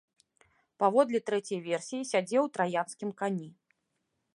Паводле 0.83 1.19
трэцяй 1.29 1.59
версіі, 1.67 2.09
сядзеў 2.13 2.41
у 2.51 2.53
траянскім 2.57 3.09
кані. 3.23 3.49